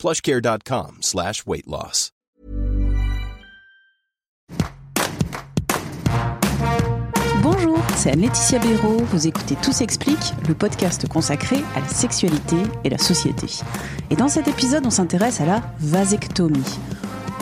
plushcare.com 0.00 0.96
slash 1.02 1.44
weight 1.46 1.66
loss. 1.66 2.10
Bonjour, 7.42 7.78
c'est 7.96 8.12
Anne-Laetitia 8.12 8.60
Béraud. 8.60 9.04
Vous 9.12 9.26
écoutez 9.26 9.56
Tout 9.62 9.72
s'explique, 9.72 10.32
le 10.48 10.54
podcast 10.54 11.06
consacré 11.06 11.58
à 11.76 11.80
la 11.80 11.88
sexualité 11.88 12.56
et 12.84 12.88
la 12.88 12.96
société. 12.96 13.46
Et 14.10 14.16
dans 14.16 14.28
cet 14.28 14.48
épisode, 14.48 14.86
on 14.86 14.90
s'intéresse 14.90 15.42
à 15.42 15.44
la 15.44 15.60
vasectomie. 15.80 16.78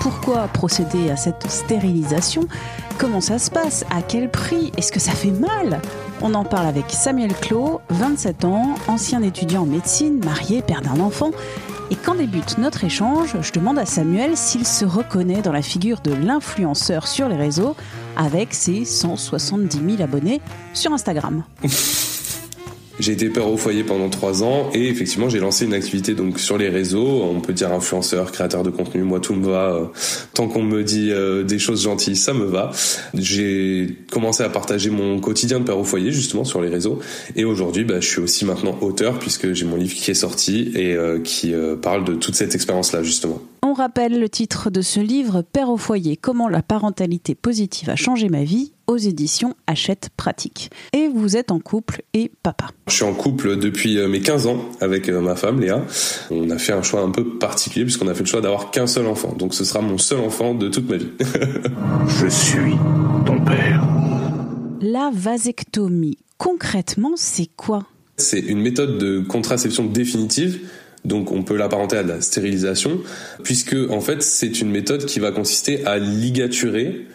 Pourquoi 0.00 0.48
procéder 0.48 1.10
à 1.10 1.16
cette 1.16 1.48
stérilisation? 1.48 2.48
Comment 2.98 3.20
ça 3.20 3.38
se 3.38 3.52
passe? 3.52 3.84
À 3.90 4.02
quel 4.02 4.28
prix? 4.32 4.72
Est-ce 4.76 4.90
que 4.90 4.98
ça 5.00 5.12
fait 5.12 5.30
mal? 5.30 5.80
On 6.22 6.34
en 6.34 6.44
parle 6.44 6.66
avec 6.66 6.90
Samuel 6.90 7.32
Clos, 7.34 7.80
27 7.90 8.44
ans, 8.44 8.74
ancien 8.88 9.22
étudiant 9.22 9.62
en 9.62 9.66
médecine, 9.66 10.18
marié, 10.24 10.62
père 10.62 10.82
d'un 10.82 10.98
enfant. 10.98 11.30
Et 11.90 11.96
quand 11.96 12.14
débute 12.14 12.58
notre 12.58 12.84
échange, 12.84 13.36
je 13.40 13.52
demande 13.52 13.78
à 13.78 13.86
Samuel 13.86 14.36
s'il 14.36 14.66
se 14.66 14.84
reconnaît 14.84 15.40
dans 15.40 15.52
la 15.52 15.62
figure 15.62 16.00
de 16.00 16.12
l'influenceur 16.12 17.06
sur 17.08 17.28
les 17.28 17.36
réseaux 17.36 17.76
avec 18.16 18.52
ses 18.52 18.84
170 18.84 19.96
000 19.96 20.02
abonnés 20.02 20.42
sur 20.74 20.92
Instagram. 20.92 21.44
J'ai 23.00 23.12
été 23.12 23.28
père 23.28 23.48
au 23.48 23.56
foyer 23.56 23.84
pendant 23.84 24.08
trois 24.08 24.42
ans 24.42 24.70
et 24.74 24.88
effectivement 24.88 25.28
j'ai 25.28 25.38
lancé 25.38 25.64
une 25.64 25.74
activité 25.74 26.14
donc 26.14 26.40
sur 26.40 26.58
les 26.58 26.68
réseaux. 26.68 27.22
On 27.22 27.40
peut 27.40 27.52
dire 27.52 27.72
influenceur, 27.72 28.32
créateur 28.32 28.64
de 28.64 28.70
contenu. 28.70 29.02
Moi 29.02 29.20
tout 29.20 29.34
me 29.34 29.46
va. 29.46 29.72
Euh, 29.72 29.84
tant 30.34 30.48
qu'on 30.48 30.62
me 30.62 30.82
dit 30.82 31.10
euh, 31.12 31.44
des 31.44 31.60
choses 31.60 31.84
gentilles, 31.84 32.16
ça 32.16 32.34
me 32.34 32.44
va. 32.44 32.70
J'ai 33.14 33.96
commencé 34.10 34.42
à 34.42 34.48
partager 34.48 34.90
mon 34.90 35.20
quotidien 35.20 35.60
de 35.60 35.64
père 35.64 35.78
au 35.78 35.84
foyer 35.84 36.10
justement 36.10 36.44
sur 36.44 36.60
les 36.60 36.68
réseaux. 36.68 36.98
Et 37.36 37.44
aujourd'hui, 37.44 37.84
bah, 37.84 38.00
je 38.00 38.08
suis 38.08 38.20
aussi 38.20 38.44
maintenant 38.44 38.76
auteur 38.80 39.18
puisque 39.20 39.52
j'ai 39.52 39.64
mon 39.64 39.76
livre 39.76 39.94
qui 39.94 40.10
est 40.10 40.14
sorti 40.14 40.72
et 40.74 40.94
euh, 40.94 41.20
qui 41.20 41.54
parle 41.80 42.04
de 42.04 42.14
toute 42.14 42.34
cette 42.34 42.54
expérience 42.54 42.92
là 42.92 43.02
justement. 43.02 43.40
On 43.78 43.80
rappelle 43.80 44.18
le 44.18 44.28
titre 44.28 44.70
de 44.70 44.82
ce 44.82 44.98
livre, 44.98 45.42
Père 45.42 45.70
au 45.70 45.76
foyer, 45.76 46.16
comment 46.16 46.48
la 46.48 46.62
parentalité 46.62 47.36
positive 47.36 47.88
a 47.90 47.94
changé 47.94 48.28
ma 48.28 48.42
vie, 48.42 48.72
aux 48.88 48.96
éditions 48.96 49.54
Hachette 49.68 50.08
Pratique. 50.16 50.72
Et 50.92 51.06
vous 51.06 51.36
êtes 51.36 51.52
en 51.52 51.60
couple 51.60 52.02
et 52.12 52.32
papa. 52.42 52.70
Je 52.88 52.94
suis 52.94 53.04
en 53.04 53.14
couple 53.14 53.56
depuis 53.56 53.96
euh, 53.98 54.08
mes 54.08 54.18
15 54.18 54.48
ans 54.48 54.64
avec 54.80 55.08
euh, 55.08 55.20
ma 55.20 55.36
femme 55.36 55.60
Léa. 55.60 55.84
On 56.32 56.50
a 56.50 56.58
fait 56.58 56.72
un 56.72 56.82
choix 56.82 57.02
un 57.02 57.12
peu 57.12 57.38
particulier 57.38 57.84
puisqu'on 57.84 58.08
a 58.08 58.14
fait 58.14 58.24
le 58.24 58.26
choix 58.26 58.40
d'avoir 58.40 58.72
qu'un 58.72 58.88
seul 58.88 59.06
enfant. 59.06 59.32
Donc 59.38 59.54
ce 59.54 59.64
sera 59.64 59.80
mon 59.80 59.96
seul 59.96 60.18
enfant 60.18 60.54
de 60.54 60.68
toute 60.68 60.90
ma 60.90 60.96
vie. 60.96 61.12
Je 62.20 62.26
suis 62.26 62.74
ton 63.26 63.44
père. 63.44 63.86
La 64.80 65.12
vasectomie, 65.14 66.18
concrètement, 66.36 67.12
c'est 67.14 67.48
quoi? 67.56 67.84
C'est 68.16 68.40
une 68.40 68.60
méthode 68.60 68.98
de 68.98 69.20
contraception 69.20 69.84
définitive 69.84 70.66
donc 71.08 71.32
on 71.32 71.42
peut 71.42 71.56
l'apparenter 71.56 71.96
à 71.96 72.02
la 72.02 72.20
stérilisation, 72.20 73.00
puisque 73.42 73.76
en 73.90 74.00
fait 74.00 74.22
c'est 74.22 74.60
une 74.60 74.70
méthode 74.70 75.06
qui 75.06 75.18
va 75.18 75.32
consister 75.32 75.84
à 75.86 75.98
ligaturer 75.98 77.06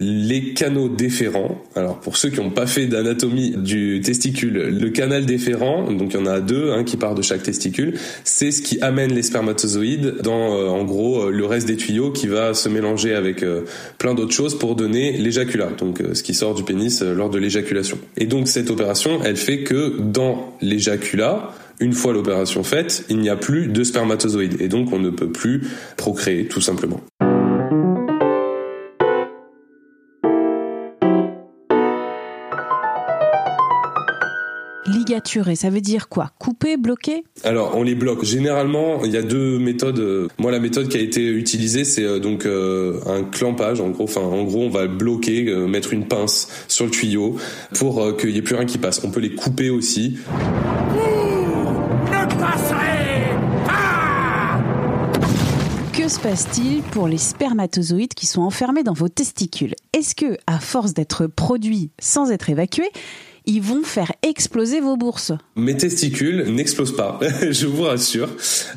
les 0.00 0.54
canaux 0.54 0.88
déférents. 0.88 1.62
Alors 1.76 2.00
pour 2.00 2.16
ceux 2.16 2.30
qui 2.30 2.40
n'ont 2.40 2.50
pas 2.50 2.66
fait 2.66 2.86
d'anatomie 2.86 3.50
du 3.50 4.00
testicule, 4.00 4.54
le 4.54 4.88
canal 4.88 5.26
déférent, 5.26 5.92
donc 5.92 6.14
il 6.14 6.20
y 6.20 6.22
en 6.22 6.26
a 6.26 6.40
deux 6.40 6.72
hein, 6.72 6.84
qui 6.84 6.96
part 6.96 7.14
de 7.14 7.20
chaque 7.20 7.42
testicule, 7.42 7.98
c'est 8.24 8.50
ce 8.50 8.62
qui 8.62 8.80
amène 8.80 9.12
les 9.12 9.22
spermatozoïdes 9.22 10.16
dans 10.22 10.54
euh, 10.54 10.68
en 10.68 10.84
gros 10.84 11.24
euh, 11.24 11.30
le 11.30 11.44
reste 11.44 11.68
des 11.68 11.76
tuyaux 11.76 12.12
qui 12.12 12.28
va 12.28 12.54
se 12.54 12.70
mélanger 12.70 13.14
avec 13.14 13.42
euh, 13.42 13.64
plein 13.98 14.14
d'autres 14.14 14.32
choses 14.32 14.58
pour 14.58 14.74
donner 14.74 15.12
l'éjaculat, 15.18 15.68
donc 15.78 16.02
ce 16.14 16.22
qui 16.22 16.32
sort 16.32 16.54
du 16.54 16.64
pénis 16.64 17.02
lors 17.02 17.28
de 17.28 17.38
l'éjaculation. 17.38 17.98
Et 18.16 18.24
donc 18.24 18.48
cette 18.48 18.70
opération, 18.70 19.20
elle 19.22 19.36
fait 19.36 19.64
que 19.64 19.98
dans 20.00 20.56
l'éjaculat, 20.62 21.52
une 21.80 21.92
fois 21.92 22.12
l'opération 22.12 22.62
faite, 22.62 23.04
il 23.08 23.18
n'y 23.18 23.30
a 23.30 23.36
plus 23.36 23.68
de 23.68 23.82
spermatozoïdes 23.84 24.60
et 24.60 24.68
donc 24.68 24.92
on 24.92 24.98
ne 24.98 25.10
peut 25.10 25.30
plus 25.30 25.62
procréer 25.96 26.46
tout 26.46 26.60
simplement. 26.60 27.00
ligaturer, 35.10 35.56
ça 35.56 35.70
veut 35.70 35.80
dire 35.80 36.08
quoi? 36.08 36.30
Couper, 36.38 36.76
bloquer? 36.76 37.24
Alors, 37.44 37.76
on 37.76 37.82
les 37.82 37.94
bloque. 37.94 38.24
Généralement, 38.24 39.04
il 39.04 39.12
y 39.12 39.16
a 39.16 39.22
deux 39.22 39.58
méthodes. 39.58 40.28
Moi, 40.38 40.52
la 40.52 40.60
méthode 40.60 40.88
qui 40.88 40.96
a 40.96 41.00
été 41.00 41.26
utilisée, 41.26 41.84
c'est 41.84 42.04
euh, 42.04 42.18
donc 42.18 42.46
euh, 42.46 43.00
un 43.06 43.24
clampage. 43.24 43.80
En 43.80 43.90
gros, 43.90 44.04
enfin, 44.04 44.20
en 44.20 44.44
gros, 44.44 44.62
on 44.62 44.70
va 44.70 44.86
bloquer, 44.86 45.48
euh, 45.48 45.66
mettre 45.66 45.92
une 45.92 46.06
pince 46.06 46.48
sur 46.68 46.84
le 46.84 46.90
tuyau 46.90 47.36
pour 47.74 48.16
qu'il 48.16 48.30
n'y 48.30 48.38
ait 48.38 48.42
plus 48.42 48.54
rien 48.54 48.66
qui 48.66 48.78
passe. 48.78 49.02
On 49.04 49.10
peut 49.10 49.20
les 49.20 49.34
couper 49.34 49.70
aussi. 49.70 50.18
Se 56.10 56.18
passe-t-il 56.18 56.82
pour 56.82 57.06
les 57.06 57.18
spermatozoïdes 57.18 58.14
qui 58.14 58.26
sont 58.26 58.42
enfermés 58.42 58.82
dans 58.82 58.92
vos 58.92 59.08
testicules? 59.08 59.76
Est-ce 59.92 60.16
que, 60.16 60.36
à 60.48 60.58
force 60.58 60.92
d'être 60.92 61.28
produits 61.28 61.92
sans 62.00 62.32
être 62.32 62.50
évacués, 62.50 62.90
ils 63.46 63.62
vont 63.62 63.84
faire 63.84 64.10
exploser 64.22 64.80
vos 64.80 64.96
bourses. 64.96 65.32
Mes 65.56 65.76
testicules 65.76 66.44
n'explosent 66.48 66.94
pas, 66.94 67.18
je 67.50 67.66
vous 67.66 67.82
rassure. 67.82 68.28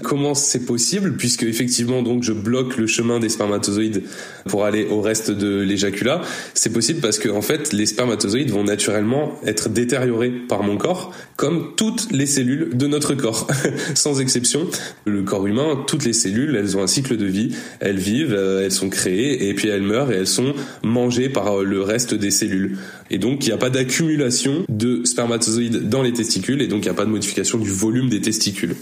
Comment 0.02 0.36
c'est 0.36 0.66
possible 0.66 1.16
Puisque 1.18 1.44
effectivement, 1.44 2.02
donc, 2.02 2.24
je 2.24 2.32
bloque 2.32 2.78
le 2.78 2.88
chemin 2.88 3.20
des 3.20 3.30
spermatozoïdes 3.30 4.04
pour 4.46 4.64
aller 4.64 4.86
au 4.86 5.02
reste 5.02 5.32
de 5.32 5.60
l'éjaculat. 5.60 6.22
C'est 6.54 6.72
possible 6.72 7.02
parce 7.02 7.20
que, 7.20 7.30
en 7.30 7.42
fait, 7.42 7.74
les 7.74 7.86
spermatozoïdes 7.86 8.52
vont 8.52 8.64
naturellement 8.64 9.34
être 9.46 9.70
détériorés 9.70 10.32
par 10.32 10.64
mon 10.64 10.78
corps, 10.78 11.14
comme 11.36 11.74
toutes 11.76 12.12
les 12.12 12.26
cellules 12.26 12.78
de 12.78 12.88
notre 12.88 13.14
corps, 13.14 13.48
sans 13.96 14.22
exception. 14.22 14.68
Le 15.06 15.24
corps 15.24 15.46
humain, 15.46 15.84
toutes 15.88 16.06
les 16.06 16.14
cellules, 16.14 16.56
elles 16.56 16.78
ont 16.78 16.84
un 16.84 16.88
cycle 16.88 17.18
de 17.18 17.26
vie. 17.26 17.56
Elles 17.82 18.00
vivent, 18.00 18.34
euh, 18.34 18.64
elles 18.64 18.72
sont 18.72 18.90
créées, 18.90 19.50
et 19.50 19.54
puis 19.54 19.68
elles 19.68 19.82
meurent 19.82 20.12
et 20.12 20.16
elles 20.16 20.28
sont 20.28 20.54
mangées 20.84 21.30
par 21.30 21.58
le 21.64 21.82
reste 21.82 22.14
des 22.14 22.32
cellules. 22.32 22.78
Et 23.10 23.18
donc, 23.18 23.46
il 23.46 23.50
n'y 23.50 23.54
a 23.54 23.58
pas 23.58 23.70
d'accumulation 23.70 24.66
de 24.70 25.04
spermatozoïdes 25.04 25.33
dans 25.38 26.02
les 26.02 26.14
testicules 26.14 26.62
et 26.62 26.68
donc 26.68 26.80
il 26.80 26.88
n'y 26.88 26.90
a 26.90 26.94
pas 26.94 27.06
de 27.06 27.12
modification 27.12 27.58
du 27.58 27.70
volume 27.70 28.10
des 28.10 28.22
testicules. 28.22 28.76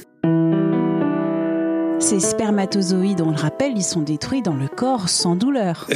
Ces 2.02 2.20
spermatozoïdes, 2.20 3.22
on 3.22 3.30
le 3.30 3.38
rappelle, 3.38 3.74
ils 3.76 3.84
sont 3.84 4.02
détruits 4.02 4.42
dans 4.42 4.56
le 4.56 4.68
corps 4.68 5.08
sans 5.08 5.36
douleur. 5.36 5.88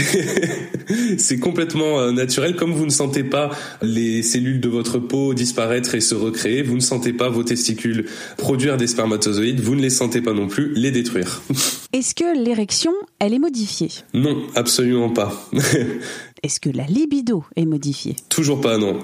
c'est 1.17 1.39
complètement 1.39 1.99
euh, 1.99 2.11
naturel. 2.11 2.55
Comme 2.55 2.71
vous 2.73 2.85
ne 2.85 2.91
sentez 2.91 3.23
pas 3.23 3.49
les 3.81 4.21
cellules 4.21 4.61
de 4.61 4.69
votre 4.69 4.99
peau 4.99 5.33
disparaître 5.33 5.95
et 5.95 6.01
se 6.01 6.13
recréer, 6.13 6.61
vous 6.61 6.75
ne 6.75 6.79
sentez 6.79 7.11
pas 7.11 7.29
vos 7.29 7.43
testicules 7.43 8.05
produire 8.37 8.77
des 8.77 8.85
spermatozoïdes, 8.85 9.59
vous 9.61 9.75
ne 9.75 9.81
les 9.81 9.89
sentez 9.89 10.21
pas 10.21 10.33
non 10.33 10.47
plus 10.47 10.73
les 10.75 10.91
détruire. 10.91 11.41
Est-ce 11.91 12.13
que 12.13 12.37
l'érection, 12.37 12.93
elle 13.17 13.33
est 13.33 13.39
modifiée? 13.39 13.89
Non, 14.13 14.43
absolument 14.53 15.09
pas. 15.09 15.49
Est-ce 16.43 16.59
que 16.59 16.69
la 16.69 16.85
libido 16.85 17.45
est 17.55 17.65
modifiée? 17.65 18.15
Toujours 18.29 18.61
pas, 18.61 18.77
non. 18.77 18.99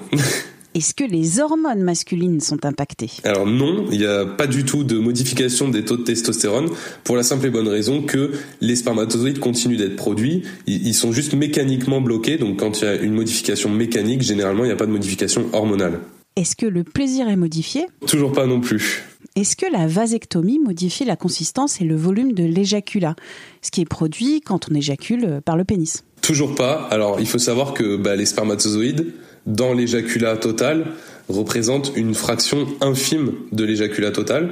Est-ce 0.74 0.94
que 0.94 1.04
les 1.04 1.38
hormones 1.38 1.82
masculines 1.82 2.40
sont 2.40 2.64
impactées? 2.64 3.10
Alors 3.24 3.46
non, 3.46 3.84
il 3.92 3.98
n'y 3.98 4.06
a 4.06 4.24
pas 4.24 4.46
du 4.46 4.64
tout 4.64 4.84
de 4.84 4.98
modification 4.98 5.68
des 5.68 5.84
taux 5.84 5.98
de 5.98 6.02
testostérone 6.02 6.70
pour 7.04 7.14
la 7.14 7.22
simple 7.22 7.46
et 7.46 7.50
bonne 7.50 7.68
raison 7.68 8.00
que 8.00 8.32
les 8.62 8.74
spermatozoïdes 8.74 9.38
continuent 9.38 9.76
d'être 9.76 9.96
produits, 9.96 10.44
ils 10.66 10.94
sont 10.94 11.12
juste 11.12 11.34
mécaniquement 11.34 12.00
bloqués, 12.00 12.38
donc 12.38 12.60
quand 12.60 12.80
il 12.80 12.84
y 12.84 12.88
a 12.88 12.94
une 12.94 13.12
modification 13.12 13.68
mécanique, 13.68 14.22
généralement 14.22 14.64
il 14.64 14.68
n'y 14.68 14.72
a 14.72 14.76
pas 14.76 14.86
de 14.86 14.92
modification 14.92 15.44
hormonale. 15.52 16.00
Est-ce 16.36 16.56
que 16.56 16.64
le 16.64 16.84
plaisir 16.84 17.28
est 17.28 17.36
modifié? 17.36 17.84
Toujours 18.06 18.32
pas 18.32 18.46
non 18.46 18.60
plus. 18.60 19.04
Est-ce 19.36 19.56
que 19.56 19.66
la 19.70 19.86
vasectomie 19.86 20.58
modifie 20.58 21.04
la 21.04 21.16
consistance 21.16 21.82
et 21.82 21.84
le 21.84 21.96
volume 21.96 22.32
de 22.32 22.44
l'éjaculat, 22.44 23.14
ce 23.60 23.70
qui 23.70 23.82
est 23.82 23.86
produit 23.86 24.40
quand 24.40 24.70
on 24.70 24.74
éjacule 24.74 25.42
par 25.44 25.58
le 25.58 25.64
pénis? 25.64 26.04
Toujours 26.22 26.54
pas. 26.54 26.88
Alors 26.90 27.20
il 27.20 27.26
faut 27.26 27.38
savoir 27.38 27.74
que 27.74 27.96
bah, 27.96 28.16
les 28.16 28.24
spermatozoïdes, 28.26 29.12
dans 29.46 29.72
l'éjaculat 29.72 30.36
total 30.36 30.86
représente 31.28 31.92
une 31.96 32.14
fraction 32.14 32.66
infime 32.80 33.32
de 33.52 33.64
l'éjaculat 33.64 34.10
total. 34.10 34.50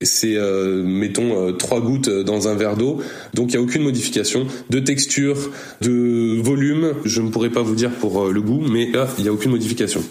C'est, 0.00 0.36
euh, 0.36 0.84
mettons, 0.84 1.48
euh, 1.48 1.52
trois 1.52 1.80
gouttes 1.80 2.08
dans 2.08 2.46
un 2.46 2.54
verre 2.54 2.76
d'eau. 2.76 3.00
Donc 3.34 3.48
il 3.48 3.56
n'y 3.56 3.56
a 3.56 3.62
aucune 3.62 3.82
modification 3.82 4.46
de 4.70 4.78
texture, 4.78 5.50
de 5.80 6.40
volume. 6.40 6.94
Je 7.04 7.20
ne 7.20 7.30
pourrais 7.30 7.50
pas 7.50 7.62
vous 7.62 7.74
dire 7.74 7.90
pour 7.90 8.26
euh, 8.26 8.32
le 8.32 8.40
goût, 8.40 8.60
mais 8.60 8.92
il 9.18 9.22
n'y 9.22 9.28
a 9.28 9.32
aucune 9.32 9.50
modification. 9.50 10.02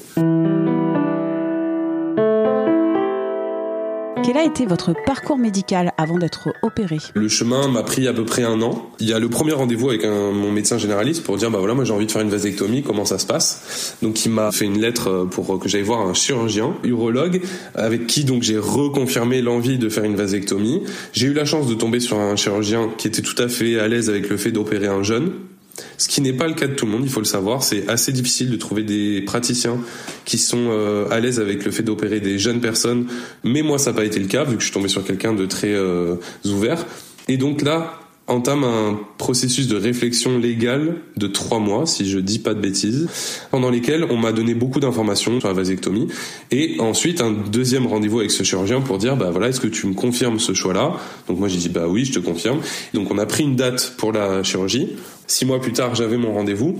Quel 4.28 4.36
a 4.36 4.44
été 4.44 4.66
votre 4.66 4.94
parcours 5.06 5.38
médical 5.38 5.94
avant 5.98 6.18
d'être 6.18 6.50
opéré? 6.62 6.98
Le 7.14 7.30
chemin 7.30 7.70
m'a 7.70 7.82
pris 7.82 8.10
à 8.10 8.14
peu 8.14 8.26
près 8.26 8.44
un 8.44 8.62
an. 8.62 8.92
Il 9.00 9.08
y 9.08 9.14
a 9.14 9.20
le 9.20 9.30
premier 9.30 9.54
rendez-vous 9.54 9.88
avec 9.88 10.04
mon 10.04 10.52
médecin 10.52 10.78
généraliste 10.78 11.24
pour 11.24 11.38
dire 11.38 11.50
bah 11.50 11.60
voilà 11.60 11.76
moi 11.76 11.86
j'ai 11.86 11.94
envie 11.94 12.08
de 12.08 12.12
faire 12.12 12.24
une 12.24 12.30
vasectomie, 12.30 12.84
comment 12.84 13.06
ça 13.06 13.20
se 13.20 13.26
passe? 13.26 13.96
Donc 14.02 14.26
il 14.26 14.34
m'a 14.34 14.52
fait 14.52 14.66
une 14.66 14.82
lettre 14.82 15.26
pour 15.32 15.58
que 15.58 15.70
j'aille 15.70 15.84
voir 15.84 16.02
un 16.06 16.14
chirurgien 16.14 16.74
urologue 16.84 17.42
avec 17.74 18.06
qui 18.06 18.26
donc 18.26 18.44
j'ai 18.44 18.58
reconfirmé 18.58 19.42
l'envie 19.42 19.78
de 19.78 19.88
faire 19.88 20.04
une 20.04 20.18
vasectomie. 20.18 20.84
J'ai 21.14 21.28
eu 21.28 21.34
la 21.34 21.46
chance 21.46 21.66
de 21.66 21.76
tomber 21.76 22.02
sur 22.02 22.20
un 22.20 22.36
chirurgien 22.36 22.90
qui 22.98 23.08
était 23.08 23.22
tout 23.22 23.42
à 23.42 23.48
fait 23.48 23.80
à 23.80 23.88
l'aise 23.88 24.10
avec 24.10 24.28
le 24.28 24.36
fait 24.36 24.52
d'opérer 24.52 24.88
un 24.88 25.04
jeune 25.04 25.32
ce 25.98 26.08
qui 26.08 26.22
n'est 26.22 26.34
pas 26.34 26.48
le 26.48 26.54
cas 26.54 26.68
de 26.68 26.74
tout 26.74 26.86
le 26.86 26.92
monde, 26.92 27.04
il 27.04 27.10
faut 27.10 27.20
le 27.20 27.26
savoir. 27.26 27.64
C'est 27.64 27.88
assez 27.88 28.12
difficile 28.12 28.50
de 28.50 28.58
trouver 28.58 28.84
des 28.84 29.22
praticiens 29.22 29.80
qui 30.26 30.38
sont 30.38 30.70
euh, 30.70 31.08
à 31.10 31.20
l'aise 31.20 31.40
avec 31.40 31.66
le 31.66 31.72
fait 31.72 31.84
d'opérer 31.84 32.20
des 32.20 32.40
jeunes 32.40 32.62
personnes. 32.62 33.08
Mais 33.44 33.62
moi, 33.62 33.78
ça 33.78 33.92
n'a 33.92 33.98
pas 33.98 34.06
été 34.06 34.20
le 34.20 34.28
cas, 34.28 34.44
vu 34.44 34.56
que 34.56 34.62
je 34.62 34.66
suis 34.66 34.74
tombé 34.74 34.88
sur 34.88 35.04
quelqu'un 35.04 35.34
de 35.34 35.46
très 35.46 35.74
euh, 35.74 36.16
ouvert. 36.46 36.86
Et 37.28 37.38
donc 37.38 37.62
là, 37.62 38.00
entame 38.28 38.66
un 38.66 39.00
processus 39.18 39.68
de 39.68 39.78
réflexion 39.78 40.38
légale 40.38 40.98
de 41.16 41.28
trois 41.28 41.60
mois, 41.60 41.86
si 41.86 42.10
je 42.10 42.20
dis 42.20 42.40
pas 42.40 42.54
de 42.54 42.60
bêtises, 42.60 43.08
pendant 43.52 43.70
lesquels 43.70 44.06
on 44.10 44.18
m'a 44.18 44.34
donné 44.34 44.54
beaucoup 44.54 44.80
d'informations 44.80 45.40
sur 45.40 45.48
la 45.48 45.54
vasectomie, 45.54 46.10
et 46.52 46.76
ensuite 46.80 47.22
un 47.22 47.32
deuxième 47.32 47.88
rendez-vous 47.88 48.20
avec 48.20 48.32
ce 48.32 48.44
chirurgien 48.44 48.82
pour 48.82 48.98
dire 48.98 49.16
bah 49.16 49.30
voilà 49.32 49.48
est-ce 49.48 49.62
que 49.62 49.68
tu 49.68 49.88
me 49.88 49.94
confirmes 49.94 50.40
ce 50.40 50.54
choix-là? 50.54 50.98
Donc 51.28 51.40
moi 51.40 51.48
j'ai 51.48 51.58
dit 51.58 51.70
bah 51.70 51.88
oui 51.88 52.06
je 52.06 52.14
te 52.14 52.20
confirme. 52.20 52.60
Donc 52.94 53.10
on 53.12 53.18
a 53.18 53.26
pris 53.26 53.44
une 53.44 53.56
date 53.56 53.94
pour 53.98 54.12
la 54.12 54.44
chirurgie. 54.44 54.90
Six 55.26 55.46
mois 55.46 55.62
plus 55.62 55.74
tard 55.74 55.96
j'avais 55.96 56.18
mon 56.18 56.34
rendez-vous. 56.34 56.78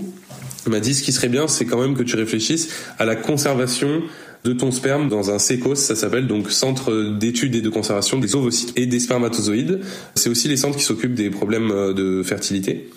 Il 0.68 0.70
m'a 0.70 0.80
dit 0.80 0.94
ce 0.94 1.02
qui 1.02 1.12
serait 1.12 1.30
bien 1.30 1.48
c'est 1.48 1.64
quand 1.64 1.80
même 1.80 1.96
que 1.96 2.02
tu 2.02 2.14
réfléchisses 2.14 2.68
à 2.98 3.06
la 3.06 3.16
conservation 3.16 4.02
de 4.44 4.52
ton 4.52 4.70
sperme 4.70 5.08
dans 5.08 5.30
un 5.30 5.38
CECOS, 5.38 5.76
ça 5.76 5.96
s'appelle 5.96 6.26
donc 6.26 6.50
Centre 6.50 7.16
d'études 7.18 7.54
et 7.54 7.62
de 7.62 7.70
conservation 7.70 8.18
des 8.18 8.36
ovocytes 8.36 8.74
et 8.76 8.84
des 8.84 9.00
spermatozoïdes. 9.00 9.80
C'est 10.14 10.28
aussi 10.28 10.46
les 10.46 10.58
centres 10.58 10.76
qui 10.76 10.84
s'occupent 10.84 11.14
des 11.14 11.30
problèmes 11.30 11.70
euh, 11.70 11.94
de 11.94 12.22
fertilité. 12.22 12.90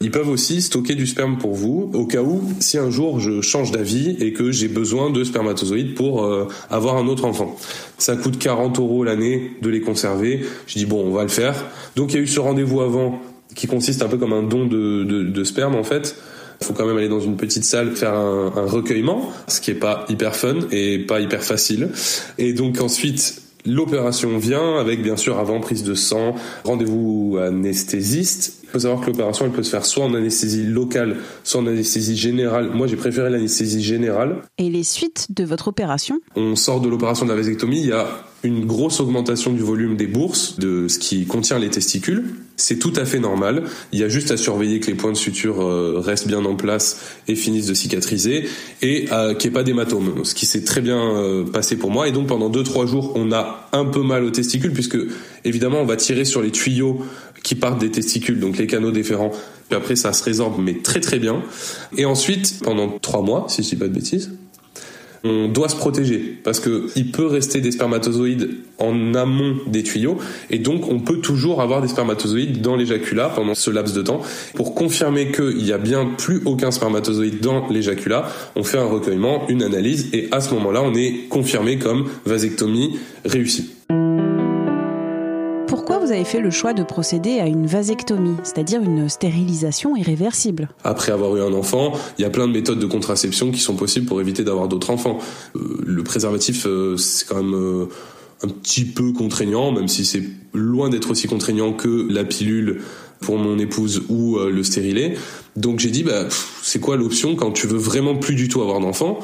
Ils 0.00 0.12
peuvent 0.12 0.28
aussi 0.28 0.62
stocker 0.62 0.94
du 0.94 1.04
sperme 1.04 1.36
pour 1.36 1.54
vous 1.54 1.90
au 1.94 2.06
cas 2.06 2.22
où 2.22 2.42
si 2.60 2.78
un 2.78 2.90
jour 2.90 3.18
je 3.18 3.40
change 3.40 3.72
d'avis 3.72 4.16
et 4.20 4.32
que 4.32 4.52
j'ai 4.52 4.68
besoin 4.68 5.10
de 5.10 5.24
spermatozoïdes 5.24 5.96
pour 5.96 6.22
euh, 6.22 6.46
avoir 6.70 6.96
un 6.96 7.08
autre 7.08 7.24
enfant. 7.24 7.56
Ça 7.98 8.14
coûte 8.14 8.38
40 8.38 8.78
euros 8.78 9.02
l'année 9.02 9.50
de 9.62 9.68
les 9.68 9.80
conserver. 9.80 10.44
Je 10.68 10.78
dis 10.78 10.86
bon 10.86 11.04
on 11.04 11.10
va 11.10 11.24
le 11.24 11.28
faire. 11.28 11.56
Donc 11.96 12.12
il 12.12 12.18
y 12.18 12.20
a 12.20 12.22
eu 12.22 12.28
ce 12.28 12.38
rendez-vous 12.38 12.82
avant 12.82 13.20
qui 13.56 13.66
consiste 13.66 14.02
un 14.02 14.08
peu 14.08 14.16
comme 14.16 14.32
un 14.32 14.44
don 14.44 14.66
de, 14.66 15.02
de, 15.02 15.24
de 15.24 15.44
sperme 15.44 15.74
en 15.74 15.82
fait 15.82 16.14
il 16.60 16.66
faut 16.66 16.72
quand 16.72 16.86
même 16.86 16.96
aller 16.96 17.08
dans 17.08 17.20
une 17.20 17.36
petite 17.36 17.64
salle 17.64 17.94
faire 17.96 18.14
un, 18.14 18.52
un 18.56 18.66
recueillement, 18.66 19.30
ce 19.48 19.60
qui 19.60 19.70
est 19.70 19.74
pas 19.74 20.04
hyper 20.08 20.34
fun 20.34 20.56
et 20.72 20.98
pas 20.98 21.20
hyper 21.20 21.42
facile. 21.42 21.90
Et 22.38 22.52
donc 22.52 22.80
ensuite, 22.80 23.42
L'opération 23.66 24.38
vient 24.38 24.78
avec 24.78 25.02
bien 25.02 25.16
sûr 25.16 25.38
avant 25.38 25.60
prise 25.60 25.82
de 25.82 25.94
sang, 25.94 26.36
rendez-vous 26.64 27.36
anesthésiste. 27.40 28.60
Il 28.62 28.68
faut 28.68 28.78
savoir 28.80 29.00
que 29.00 29.06
l'opération 29.06 29.44
elle 29.44 29.50
peut 29.50 29.62
se 29.64 29.70
faire 29.70 29.84
soit 29.84 30.04
en 30.04 30.14
anesthésie 30.14 30.64
locale, 30.64 31.16
soit 31.42 31.60
en 31.60 31.66
anesthésie 31.66 32.16
générale. 32.16 32.70
Moi 32.72 32.86
j'ai 32.86 32.96
préféré 32.96 33.28
l'anesthésie 33.28 33.82
générale. 33.82 34.42
Et 34.58 34.70
les 34.70 34.84
suites 34.84 35.26
de 35.30 35.44
votre 35.44 35.68
opération? 35.68 36.20
On 36.36 36.54
sort 36.54 36.80
de 36.80 36.88
l'opération 36.88 37.26
de 37.26 37.30
la 37.30 37.36
vasectomie, 37.36 37.80
il 37.80 37.86
y 37.88 37.92
a 37.92 38.06
une 38.46 38.64
grosse 38.64 39.00
augmentation 39.00 39.52
du 39.52 39.60
volume 39.60 39.96
des 39.96 40.06
bourses, 40.06 40.58
de 40.58 40.88
ce 40.88 40.98
qui 40.98 41.26
contient 41.26 41.58
les 41.58 41.68
testicules. 41.68 42.24
C'est 42.56 42.78
tout 42.78 42.92
à 42.96 43.04
fait 43.04 43.18
normal. 43.18 43.64
Il 43.92 43.98
y 43.98 44.04
a 44.04 44.08
juste 44.08 44.30
à 44.30 44.36
surveiller 44.36 44.80
que 44.80 44.86
les 44.86 44.94
points 44.94 45.12
de 45.12 45.16
suture 45.16 45.60
euh, 45.60 46.00
restent 46.02 46.26
bien 46.26 46.44
en 46.44 46.54
place 46.54 47.00
et 47.28 47.34
finissent 47.34 47.66
de 47.66 47.74
cicatriser 47.74 48.48
et 48.80 49.06
euh, 49.12 49.34
qu'il 49.34 49.50
n'y 49.50 49.54
ait 49.54 49.58
pas 49.58 49.62
d'hématome. 49.62 50.24
Ce 50.24 50.34
qui 50.34 50.46
s'est 50.46 50.64
très 50.64 50.80
bien 50.80 50.98
euh, 50.98 51.44
passé 51.44 51.76
pour 51.76 51.90
moi. 51.90 52.08
Et 52.08 52.12
donc 52.12 52.28
pendant 52.28 52.48
2-3 52.48 52.86
jours, 52.86 53.12
on 53.14 53.30
a 53.32 53.68
un 53.72 53.84
peu 53.84 54.02
mal 54.02 54.24
aux 54.24 54.30
testicules 54.30 54.72
puisque 54.72 54.98
évidemment 55.44 55.80
on 55.80 55.86
va 55.86 55.96
tirer 55.96 56.24
sur 56.24 56.40
les 56.40 56.50
tuyaux 56.50 57.02
qui 57.42 57.54
partent 57.54 57.78
des 57.78 57.90
testicules, 57.90 58.40
donc 58.40 58.56
les 58.56 58.66
canaux 58.66 58.90
déférents. 58.90 59.32
Puis 59.68 59.76
après 59.76 59.96
ça 59.96 60.12
se 60.12 60.24
résorbe 60.24 60.54
mais 60.58 60.74
très 60.82 61.00
très 61.00 61.18
bien. 61.18 61.42
Et 61.96 62.06
ensuite, 62.06 62.60
pendant 62.62 62.88
3 62.88 63.22
mois, 63.22 63.46
si 63.48 63.62
je 63.62 63.68
dis 63.68 63.76
pas 63.76 63.88
de 63.88 63.94
bêtises, 63.94 64.30
on 65.24 65.48
doit 65.48 65.68
se 65.68 65.76
protéger 65.76 66.38
parce 66.44 66.60
que 66.60 66.88
il 66.96 67.10
peut 67.10 67.26
rester 67.26 67.60
des 67.60 67.72
spermatozoïdes 67.72 68.50
en 68.78 69.14
amont 69.14 69.56
des 69.66 69.82
tuyaux 69.82 70.18
et 70.50 70.58
donc 70.58 70.90
on 70.90 71.00
peut 71.00 71.18
toujours 71.18 71.60
avoir 71.60 71.82
des 71.82 71.88
spermatozoïdes 71.88 72.60
dans 72.60 72.76
l'éjaculat 72.76 73.30
pendant 73.30 73.54
ce 73.54 73.70
laps 73.70 73.94
de 73.94 74.02
temps. 74.02 74.20
Pour 74.54 74.74
confirmer 74.74 75.32
qu'il 75.32 75.56
n'y 75.56 75.72
a 75.72 75.78
bien 75.78 76.06
plus 76.18 76.42
aucun 76.44 76.70
spermatozoïde 76.70 77.40
dans 77.40 77.68
l'éjaculat, 77.68 78.26
on 78.54 78.64
fait 78.64 78.78
un 78.78 78.84
recueillement, 78.84 79.46
une 79.48 79.62
analyse 79.62 80.08
et 80.12 80.28
à 80.32 80.40
ce 80.40 80.52
moment-là, 80.54 80.82
on 80.82 80.94
est 80.94 81.28
confirmé 81.28 81.78
comme 81.78 82.06
vasectomie 82.24 82.98
réussie 83.24 83.75
avez 86.16 86.24
fait 86.24 86.40
le 86.40 86.50
choix 86.50 86.72
de 86.72 86.82
procéder 86.82 87.40
à 87.40 87.46
une 87.46 87.66
vasectomie, 87.66 88.36
c'est-à-dire 88.42 88.82
une 88.82 89.08
stérilisation 89.08 89.96
irréversible 89.96 90.70
Après 90.82 91.12
avoir 91.12 91.36
eu 91.36 91.42
un 91.42 91.52
enfant, 91.52 91.92
il 92.18 92.22
y 92.22 92.24
a 92.24 92.30
plein 92.30 92.48
de 92.48 92.52
méthodes 92.52 92.78
de 92.78 92.86
contraception 92.86 93.50
qui 93.50 93.60
sont 93.60 93.76
possibles 93.76 94.06
pour 94.06 94.18
éviter 94.20 94.42
d'avoir 94.42 94.66
d'autres 94.66 94.88
enfants. 94.90 95.18
Euh, 95.56 95.78
le 95.84 96.02
préservatif, 96.02 96.66
euh, 96.66 96.96
c'est 96.96 97.28
quand 97.28 97.36
même 97.36 97.54
euh, 97.54 97.88
un 98.42 98.48
petit 98.48 98.86
peu 98.86 99.12
contraignant, 99.12 99.72
même 99.72 99.88
si 99.88 100.06
c'est 100.06 100.22
loin 100.54 100.88
d'être 100.88 101.10
aussi 101.10 101.28
contraignant 101.28 101.74
que 101.74 102.06
la 102.10 102.24
pilule 102.24 102.80
pour 103.20 103.36
mon 103.36 103.58
épouse 103.58 104.04
ou 104.08 104.38
le 104.38 104.62
stérilet. 104.62 105.16
Donc 105.56 105.80
j'ai 105.80 105.90
dit, 105.90 106.02
bah, 106.02 106.26
c'est 106.62 106.80
quoi 106.80 106.96
l'option 106.96 107.34
quand 107.34 107.50
tu 107.50 107.66
veux 107.66 107.78
vraiment 107.78 108.14
plus 108.14 108.34
du 108.34 108.48
tout 108.48 108.60
avoir 108.60 108.80
d'enfant? 108.80 109.20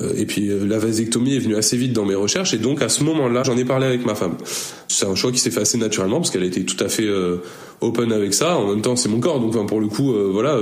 Et 0.00 0.24
puis 0.24 0.48
euh, 0.48 0.64
la 0.66 0.78
vasectomie 0.78 1.36
est 1.36 1.38
venue 1.38 1.56
assez 1.56 1.76
vite 1.76 1.92
dans 1.92 2.04
mes 2.04 2.14
recherches 2.14 2.54
et 2.54 2.58
donc 2.58 2.80
à 2.82 2.88
ce 2.88 3.04
moment-là, 3.04 3.42
j'en 3.44 3.56
ai 3.56 3.64
parlé 3.64 3.86
avec 3.86 4.06
ma 4.06 4.14
femme. 4.14 4.36
C'est 4.88 5.06
un 5.06 5.14
choix 5.14 5.32
qui 5.32 5.38
s'est 5.38 5.50
fait 5.50 5.60
assez 5.60 5.78
naturellement 5.78 6.16
parce 6.16 6.30
qu'elle 6.30 6.42
a 6.42 6.46
été 6.46 6.64
tout 6.64 6.82
à 6.82 6.88
fait 6.88 7.06
euh, 7.06 7.36
open 7.80 8.12
avec 8.12 8.32
ça. 8.32 8.56
En 8.56 8.68
même 8.68 8.80
temps, 8.80 8.96
c'est 8.96 9.08
mon 9.08 9.20
corps, 9.20 9.40
donc 9.40 9.66
pour 9.66 9.80
le 9.80 9.88
coup, 9.88 10.14
voilà. 10.30 10.56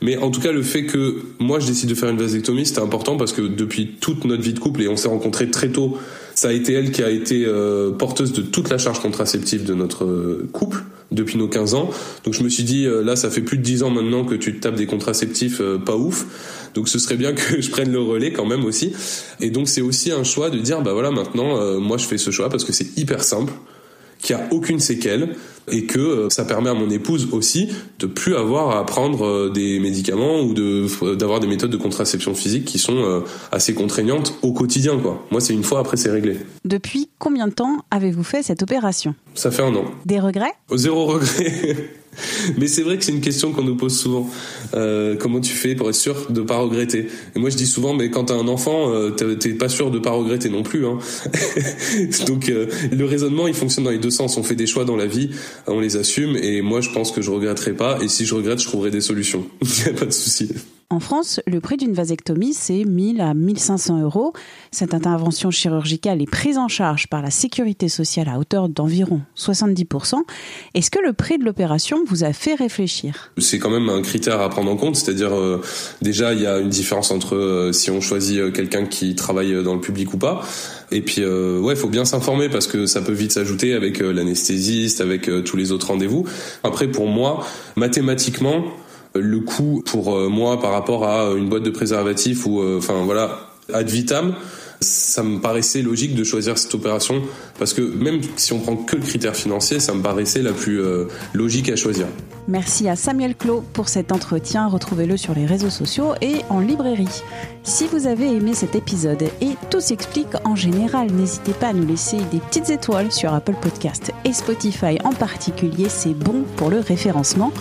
mais 0.00 0.16
en 0.16 0.30
tout 0.30 0.40
cas, 0.40 0.52
le 0.52 0.62
fait 0.62 0.84
que 0.84 1.16
moi 1.38 1.60
je 1.60 1.66
décide 1.66 1.90
de 1.90 1.94
faire 1.94 2.08
une 2.08 2.16
vasectomie, 2.16 2.64
c'était 2.64 2.80
important 2.80 3.16
parce 3.16 3.32
que 3.32 3.42
depuis 3.42 3.96
toute 4.00 4.24
notre 4.24 4.42
vie 4.42 4.54
de 4.54 4.58
couple 4.58 4.82
et 4.82 4.88
on 4.88 4.96
s'est 4.96 5.08
rencontrés 5.08 5.50
très 5.50 5.68
tôt, 5.68 5.98
ça 6.36 6.50
a 6.50 6.52
été 6.52 6.74
elle 6.74 6.92
qui 6.92 7.02
a 7.02 7.10
été 7.10 7.44
porteuse 7.98 8.32
de 8.32 8.42
toute 8.42 8.70
la 8.70 8.78
charge 8.78 9.00
contraceptive 9.00 9.64
de 9.64 9.74
notre 9.74 10.06
couple 10.52 10.84
depuis 11.10 11.38
nos 11.38 11.48
15 11.48 11.74
ans. 11.74 11.90
Donc 12.24 12.34
je 12.34 12.42
me 12.42 12.48
suis 12.48 12.62
dit, 12.62 12.86
là, 12.86 13.16
ça 13.16 13.30
fait 13.30 13.40
plus 13.40 13.56
de 13.56 13.62
10 13.62 13.82
ans 13.82 13.90
maintenant 13.90 14.24
que 14.24 14.34
tu 14.34 14.54
te 14.54 14.60
tapes 14.60 14.74
des 14.74 14.86
contraceptifs 14.86 15.62
pas 15.84 15.96
ouf. 15.96 16.26
Donc 16.76 16.88
ce 16.88 16.98
serait 16.98 17.16
bien 17.16 17.32
que 17.32 17.60
je 17.60 17.70
prenne 17.70 17.90
le 17.90 18.00
relais 18.00 18.32
quand 18.32 18.44
même 18.44 18.64
aussi. 18.64 18.92
Et 19.40 19.50
donc 19.50 19.68
c'est 19.68 19.80
aussi 19.80 20.12
un 20.12 20.22
choix 20.22 20.50
de 20.50 20.58
dire 20.58 20.82
bah 20.82 20.92
voilà 20.92 21.10
maintenant 21.10 21.58
euh, 21.58 21.78
moi 21.78 21.96
je 21.96 22.04
fais 22.04 22.18
ce 22.18 22.30
choix 22.30 22.48
parce 22.48 22.64
que 22.64 22.72
c'est 22.72 22.96
hyper 22.96 23.24
simple, 23.24 23.52
qu'il 24.18 24.36
n'y 24.36 24.42
a 24.42 24.48
aucune 24.52 24.80
séquelle 24.80 25.36
et 25.68 25.84
que 25.86 25.98
euh, 25.98 26.30
ça 26.30 26.44
permet 26.44 26.70
à 26.70 26.74
mon 26.74 26.90
épouse 26.90 27.28
aussi 27.32 27.70
de 27.98 28.06
plus 28.06 28.36
avoir 28.36 28.76
à 28.76 28.86
prendre 28.86 29.26
euh, 29.26 29.50
des 29.50 29.80
médicaments 29.80 30.40
ou 30.40 30.54
de 30.54 30.86
d'avoir 31.14 31.40
des 31.40 31.48
méthodes 31.48 31.70
de 31.70 31.76
contraception 31.76 32.34
physique 32.34 32.64
qui 32.64 32.78
sont 32.78 33.22
assez 33.50 33.74
contraignantes 33.74 34.34
au 34.42 34.52
quotidien 34.52 34.98
quoi. 34.98 35.26
Moi 35.30 35.40
c'est 35.40 35.52
une 35.54 35.64
fois 35.64 35.80
après 35.80 35.96
c'est 35.96 36.10
réglé. 36.10 36.38
Depuis 36.64 37.08
combien 37.18 37.48
de 37.48 37.52
temps 37.52 37.84
avez-vous 37.90 38.24
fait 38.24 38.42
cette 38.42 38.62
opération? 38.62 39.14
Ça 39.34 39.50
fait 39.50 39.62
un 39.62 39.74
an. 39.74 39.84
Des 40.04 40.20
regrets? 40.20 40.52
Zéro 40.74 41.06
regret. 41.06 41.90
Mais 42.58 42.66
c'est 42.66 42.82
vrai 42.82 42.98
que 42.98 43.04
c'est 43.04 43.12
une 43.12 43.20
question 43.20 43.52
qu'on 43.52 43.62
nous 43.62 43.76
pose 43.76 43.98
souvent. 43.98 44.28
Euh, 44.74 45.16
comment 45.16 45.40
tu 45.40 45.52
fais 45.52 45.74
pour 45.74 45.88
être 45.88 45.94
sûr 45.94 46.30
de 46.30 46.40
pas 46.40 46.58
regretter? 46.58 47.08
Et 47.34 47.38
moi 47.38 47.50
je 47.50 47.56
dis 47.56 47.66
souvent, 47.66 47.94
mais 47.94 48.10
quand 48.10 48.26
t'as 48.26 48.34
un 48.34 48.48
enfant, 48.48 48.92
euh, 48.92 49.10
t'es 49.10 49.54
pas 49.54 49.68
sûr 49.68 49.90
de 49.90 49.98
pas 49.98 50.10
regretter 50.10 50.48
non 50.48 50.62
plus. 50.62 50.86
Hein. 50.86 50.98
Donc 52.26 52.48
euh, 52.48 52.66
le 52.92 53.04
raisonnement, 53.04 53.46
il 53.46 53.54
fonctionne 53.54 53.84
dans 53.84 53.90
les 53.90 53.98
deux 53.98 54.10
sens. 54.10 54.36
On 54.36 54.42
fait 54.42 54.54
des 54.54 54.66
choix 54.66 54.84
dans 54.84 54.96
la 54.96 55.06
vie, 55.06 55.30
on 55.66 55.80
les 55.80 55.96
assume, 55.96 56.36
et 56.36 56.62
moi 56.62 56.80
je 56.80 56.90
pense 56.90 57.10
que 57.12 57.22
je 57.22 57.30
regretterai 57.30 57.72
pas. 57.72 57.98
Et 58.02 58.08
si 58.08 58.26
je 58.26 58.34
regrette, 58.34 58.60
je 58.60 58.66
trouverai 58.66 58.90
des 58.90 59.00
solutions. 59.00 59.46
Il 59.62 59.90
a 59.90 59.92
pas 59.92 60.06
de 60.06 60.12
souci. 60.12 60.50
En 60.88 61.00
France, 61.00 61.40
le 61.48 61.60
prix 61.60 61.76
d'une 61.76 61.94
vasectomie, 61.94 62.54
c'est 62.54 62.84
1000 62.84 63.20
à 63.20 63.34
1500 63.34 64.02
euros. 64.02 64.32
Cette 64.70 64.94
intervention 64.94 65.50
chirurgicale 65.50 66.22
est 66.22 66.30
prise 66.30 66.58
en 66.58 66.68
charge 66.68 67.08
par 67.08 67.22
la 67.22 67.30
sécurité 67.30 67.88
sociale 67.88 68.28
à 68.28 68.38
hauteur 68.38 68.68
d'environ 68.68 69.20
70%. 69.36 70.14
Est-ce 70.74 70.92
que 70.92 71.00
le 71.04 71.12
prix 71.12 71.38
de 71.38 71.44
l'opération 71.44 72.04
vous 72.06 72.22
a 72.22 72.32
fait 72.32 72.54
réfléchir? 72.54 73.32
C'est 73.38 73.58
quand 73.58 73.70
même 73.70 73.88
un 73.88 74.00
critère 74.00 74.40
à 74.40 74.48
prendre 74.48 74.70
en 74.70 74.76
compte, 74.76 74.94
c'est-à-dire 74.94 75.34
euh, 75.34 75.60
déjà 76.02 76.32
il 76.34 76.42
y 76.42 76.46
a 76.46 76.58
une 76.58 76.68
différence 76.68 77.10
entre 77.10 77.34
euh, 77.34 77.72
si 77.72 77.90
on 77.90 78.00
choisit 78.00 78.38
euh, 78.38 78.52
quelqu'un 78.52 78.86
qui 78.86 79.16
travaille 79.16 79.64
dans 79.64 79.74
le 79.74 79.80
public 79.80 80.14
ou 80.14 80.18
pas. 80.18 80.46
Et 80.92 81.00
puis 81.00 81.24
ouais, 81.26 81.74
il 81.74 81.76
faut 81.76 81.88
bien 81.88 82.04
s'informer 82.04 82.48
parce 82.48 82.68
que 82.68 82.86
ça 82.86 83.02
peut 83.02 83.12
vite 83.12 83.32
s'ajouter 83.32 83.74
avec 83.74 83.98
l'anesthésiste, 83.98 85.00
avec 85.00 85.28
tous 85.44 85.56
les 85.56 85.72
autres 85.72 85.88
rendez-vous. 85.88 86.28
Après 86.62 86.86
pour 86.86 87.08
moi, 87.08 87.44
mathématiquement, 87.74 88.62
le 89.20 89.40
coût 89.40 89.82
pour 89.86 90.16
euh, 90.16 90.28
moi 90.28 90.60
par 90.60 90.72
rapport 90.72 91.06
à 91.06 91.32
une 91.36 91.48
boîte 91.48 91.62
de 91.62 91.70
préservatifs 91.70 92.46
ou 92.46 92.60
euh, 92.60 92.78
enfin 92.78 93.04
voilà 93.04 93.50
ad 93.72 93.88
vitam 93.88 94.34
ça 94.80 95.22
me 95.22 95.40
paraissait 95.40 95.82
logique 95.82 96.14
de 96.14 96.24
choisir 96.24 96.58
cette 96.58 96.74
opération 96.74 97.22
parce 97.58 97.72
que 97.72 97.80
même 97.80 98.20
si 98.36 98.52
on 98.52 98.58
prend 98.58 98.76
que 98.76 98.96
le 98.96 99.02
critère 99.02 99.34
financier, 99.34 99.80
ça 99.80 99.94
me 99.94 100.02
paraissait 100.02 100.42
la 100.42 100.52
plus 100.52 100.80
euh, 100.80 101.06
logique 101.32 101.68
à 101.70 101.76
choisir. 101.76 102.06
Merci 102.48 102.88
à 102.88 102.94
Samuel 102.94 103.34
Clos 103.34 103.64
pour 103.72 103.88
cet 103.88 104.12
entretien. 104.12 104.68
Retrouvez-le 104.68 105.16
sur 105.16 105.34
les 105.34 105.46
réseaux 105.46 105.70
sociaux 105.70 106.12
et 106.20 106.42
en 106.48 106.60
librairie. 106.60 107.22
Si 107.64 107.86
vous 107.86 108.06
avez 108.06 108.28
aimé 108.28 108.54
cet 108.54 108.76
épisode 108.76 109.24
et 109.40 109.56
tout 109.70 109.80
s'explique 109.80 110.34
en 110.44 110.54
général, 110.54 111.10
n'hésitez 111.10 111.52
pas 111.52 111.68
à 111.68 111.72
nous 111.72 111.86
laisser 111.86 112.18
des 112.30 112.38
petites 112.38 112.70
étoiles 112.70 113.10
sur 113.10 113.34
Apple 113.34 113.56
Podcast 113.60 114.12
et 114.24 114.32
Spotify 114.32 114.98
en 115.02 115.12
particulier. 115.12 115.88
C'est 115.88 116.14
bon 116.14 116.44
pour 116.56 116.70
le 116.70 116.78
référencement. 116.78 117.52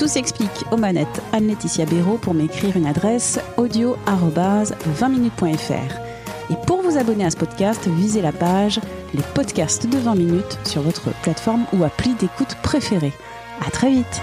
Tout 0.00 0.08
s'explique 0.08 0.64
aux 0.70 0.78
manettes 0.78 1.20
Anne-Laetitia 1.34 1.84
Béraud 1.84 2.16
pour 2.16 2.32
m'écrire 2.32 2.74
une 2.74 2.86
adresse 2.86 3.38
audio 3.58 3.98
20minutes.fr. 4.06 6.00
Et 6.50 6.56
pour 6.66 6.80
vous 6.80 6.96
abonner 6.96 7.26
à 7.26 7.30
ce 7.30 7.36
podcast, 7.36 7.86
visez 7.86 8.22
la 8.22 8.32
page 8.32 8.80
Les 9.12 9.22
podcasts 9.34 9.86
de 9.86 9.98
20 9.98 10.14
minutes 10.14 10.58
sur 10.64 10.80
votre 10.80 11.10
plateforme 11.20 11.66
ou 11.74 11.84
appli 11.84 12.14
d'écoute 12.14 12.56
préférée. 12.62 13.12
À 13.60 13.70
très 13.70 13.90
vite! 13.90 14.22